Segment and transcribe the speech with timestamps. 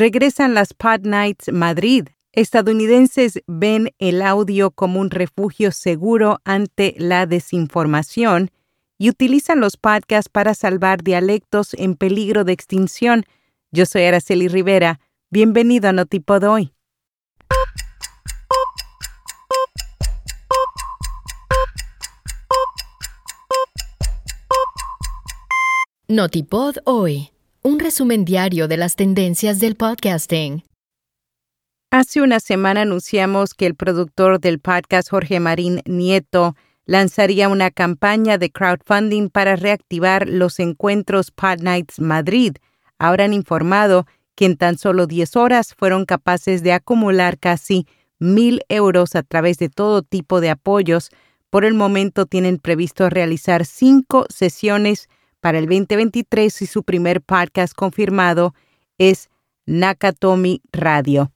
[0.00, 2.08] Regresan las Pod Nights Madrid.
[2.32, 8.50] Estadounidenses ven el audio como un refugio seguro ante la desinformación
[8.96, 13.24] y utilizan los podcasts para salvar dialectos en peligro de extinción.
[13.72, 15.00] Yo soy Araceli Rivera.
[15.28, 16.72] Bienvenido a Notipod hoy.
[26.08, 27.32] Notipod hoy,
[27.62, 30.64] un resumen diario de las tendencias del podcasting.
[31.90, 38.38] Hace una semana anunciamos que el productor del podcast Jorge Marín Nieto lanzaría una campaña
[38.38, 42.56] de crowdfunding para reactivar los encuentros Pod Nights Madrid.
[42.98, 47.86] Ahora han informado que en tan solo 10 horas fueron capaces de acumular casi
[48.18, 51.10] mil euros a través de todo tipo de apoyos.
[51.50, 55.08] Por el momento tienen previsto realizar cinco sesiones
[55.40, 58.54] para el 2023 y su primer podcast confirmado
[58.98, 59.30] es
[59.66, 61.32] Nakatomi Radio.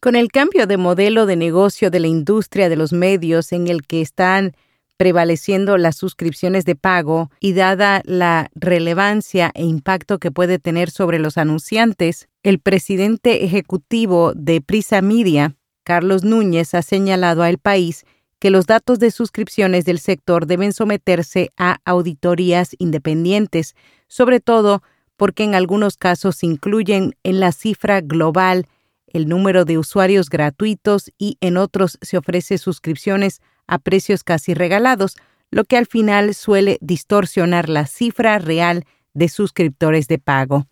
[0.00, 3.86] Con el cambio de modelo de negocio de la industria de los medios en el
[3.86, 4.52] que están
[4.96, 11.18] prevaleciendo las suscripciones de pago y dada la relevancia e impacto que puede tener sobre
[11.18, 18.04] los anunciantes, el presidente ejecutivo de Prisa Media, Carlos Núñez, ha señalado al país
[18.40, 23.76] que los datos de suscripciones del sector deben someterse a auditorías independientes,
[24.08, 24.82] sobre todo
[25.16, 28.66] porque en algunos casos incluyen en la cifra global
[29.06, 35.16] el número de usuarios gratuitos y en otros se ofrece suscripciones a precios casi regalados,
[35.50, 40.66] lo que al final suele distorsionar la cifra real de suscriptores de pago.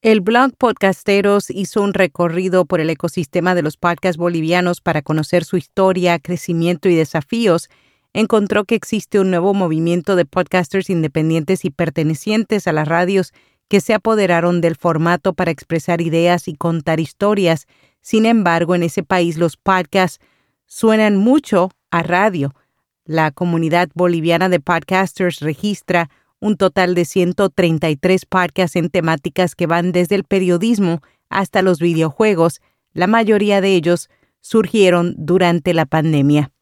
[0.00, 5.44] El blog Podcasteros hizo un recorrido por el ecosistema de los podcasts bolivianos para conocer
[5.44, 7.68] su historia, crecimiento y desafíos.
[8.12, 13.32] Encontró que existe un nuevo movimiento de podcasters independientes y pertenecientes a las radios
[13.66, 17.66] que se apoderaron del formato para expresar ideas y contar historias.
[18.00, 20.24] Sin embargo, en ese país los podcasts
[20.64, 22.54] suenan mucho a radio.
[23.04, 26.08] La comunidad boliviana de podcasters registra
[26.40, 32.60] un total de 133 podcasts en temáticas que van desde el periodismo hasta los videojuegos,
[32.92, 34.08] la mayoría de ellos
[34.40, 36.52] surgieron durante la pandemia.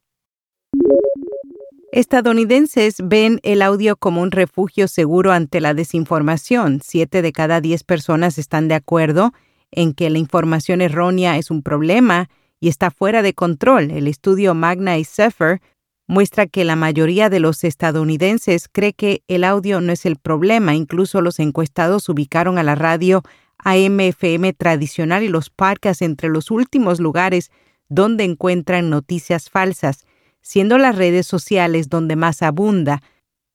[1.92, 6.80] Estadounidenses ven el audio como un refugio seguro ante la desinformación.
[6.84, 9.32] Siete de cada diez personas están de acuerdo
[9.70, 12.28] en que la información errónea es un problema
[12.60, 13.90] y está fuera de control.
[13.90, 15.60] El estudio Magna y Zephyr
[16.06, 20.74] muestra que la mayoría de los estadounidenses cree que el audio no es el problema.
[20.74, 23.22] Incluso los encuestados ubicaron a la radio
[23.58, 27.50] AM-FM tradicional y los podcasts entre los últimos lugares
[27.88, 30.06] donde encuentran noticias falsas,
[30.42, 33.02] siendo las redes sociales donde más abunda.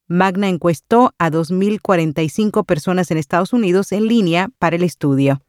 [0.08, 5.42] Magna encuestó a 2.045 personas en Estados Unidos en línea para el estudio.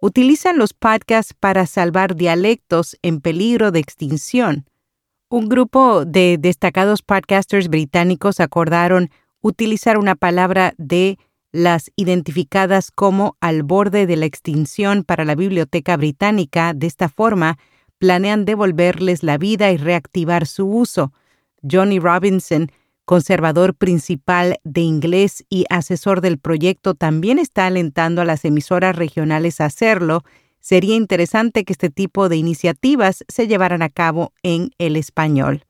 [0.00, 4.64] Utilizan los podcasts para salvar dialectos en peligro de extinción.
[5.30, 9.10] Un grupo de destacados podcasters británicos acordaron
[9.42, 11.18] utilizar una palabra de
[11.52, 16.72] las identificadas como al borde de la extinción para la Biblioteca Británica.
[16.72, 17.58] De esta forma,
[17.98, 21.12] planean devolverles la vida y reactivar su uso.
[21.60, 22.72] Johnny Robinson,
[23.04, 29.60] conservador principal de inglés y asesor del proyecto, también está alentando a las emisoras regionales
[29.60, 30.24] a hacerlo
[30.68, 35.64] sería interesante que este tipo de iniciativas se llevaran a cabo en el español.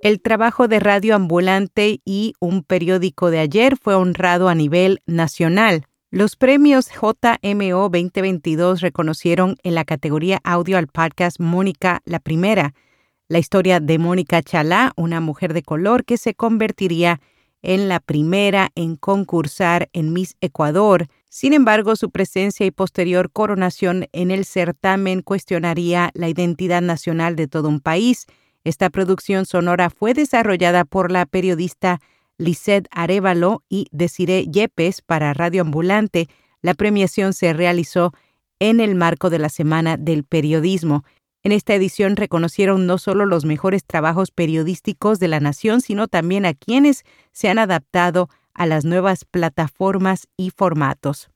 [0.00, 5.84] El trabajo de Radio Ambulante y un periódico de ayer fue honrado a nivel nacional.
[6.10, 12.72] Los premios JMO 2022 reconocieron en la categoría audio al podcast Mónica la Primera,
[13.28, 17.33] la historia de Mónica Chalá, una mujer de color que se convertiría en
[17.64, 24.30] la primera en concursar en Miss Ecuador sin embargo, su presencia y posterior coronación en
[24.30, 28.26] el certamen cuestionaría la identidad nacional de todo un país.
[28.62, 31.98] Esta producción sonora fue desarrollada por la periodista
[32.38, 36.28] Lisette Arevalo y Desiree Yepes para Radio Ambulante.
[36.62, 38.12] La premiación se realizó
[38.60, 41.02] en el marco de la Semana del Periodismo.
[41.44, 46.46] En esta edición reconocieron no solo los mejores trabajos periodísticos de la nación, sino también
[46.46, 51.28] a quienes se han adaptado a las nuevas plataformas y formatos.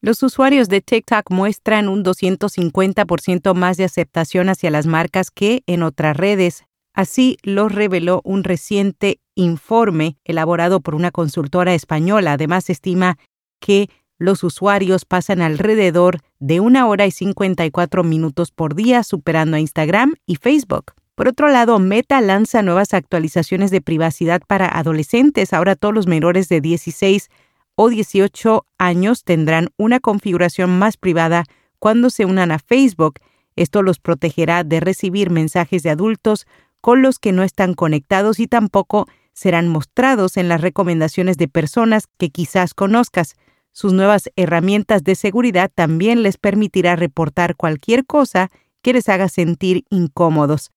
[0.00, 5.82] Los usuarios de TikTok muestran un 250% más de aceptación hacia las marcas que en
[5.82, 6.64] otras redes.
[6.94, 12.34] Así lo reveló un reciente informe elaborado por una consultora española.
[12.34, 13.18] Además, estima
[13.58, 19.60] que los usuarios pasan alrededor de una hora y 54 minutos por día, superando a
[19.60, 20.92] Instagram y Facebook.
[21.14, 25.52] Por otro lado, Meta lanza nuevas actualizaciones de privacidad para adolescentes.
[25.52, 27.30] Ahora todos los menores de 16
[27.74, 31.44] o 18 años tendrán una configuración más privada
[31.78, 33.20] cuando se unan a Facebook.
[33.54, 36.46] Esto los protegerá de recibir mensajes de adultos
[36.82, 42.08] con los que no están conectados y tampoco serán mostrados en las recomendaciones de personas
[42.18, 43.36] que quizás conozcas.
[43.76, 48.50] Sus nuevas herramientas de seguridad también les permitirá reportar cualquier cosa
[48.80, 50.70] que les haga sentir incómodos.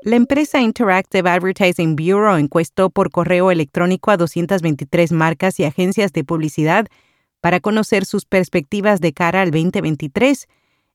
[0.00, 6.24] La empresa Interactive Advertising Bureau encuestó por correo electrónico a 223 marcas y agencias de
[6.24, 6.86] publicidad
[7.42, 10.48] para conocer sus perspectivas de cara al 2023.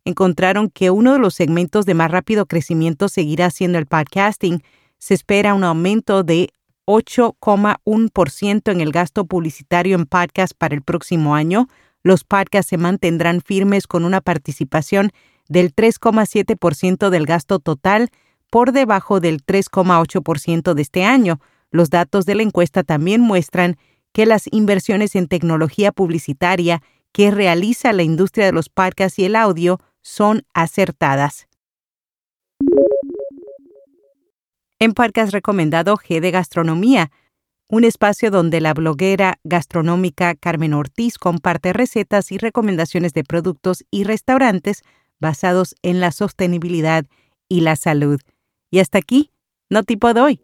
[0.06, 4.64] Encontraron que uno de los segmentos de más rápido crecimiento seguirá siendo el podcasting.
[4.98, 6.50] Se espera un aumento de
[6.90, 11.68] 8,1% en el gasto publicitario en podcast para el próximo año.
[12.02, 15.12] Los podcasts se mantendrán firmes con una participación
[15.48, 18.10] del 3,7% del gasto total
[18.50, 21.40] por debajo del 3,8% de este año.
[21.70, 23.78] Los datos de la encuesta también muestran
[24.12, 26.82] que las inversiones en tecnología publicitaria
[27.12, 31.48] que realiza la industria de los podcasts y el audio son acertadas.
[34.82, 37.12] En podcast recomendado G de Gastronomía,
[37.68, 44.06] un espacio donde la bloguera gastronómica Carmen Ortiz comparte recetas y recomendaciones de productos y
[44.06, 44.84] restaurantes
[45.20, 47.06] basados en la sostenibilidad
[47.50, 48.22] y la salud.
[48.72, 49.32] Y hasta aquí,
[49.70, 50.40] no tipo doy.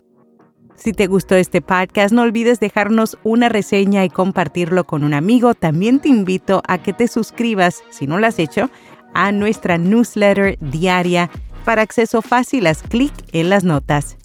[0.75, 5.53] Si te gustó este podcast, no olvides dejarnos una reseña y compartirlo con un amigo.
[5.53, 8.69] También te invito a que te suscribas, si no lo has hecho,
[9.13, 11.31] a nuestra newsletter diaria
[11.63, 12.67] para acceso fácil.
[12.67, 14.17] Haz clic en las notas.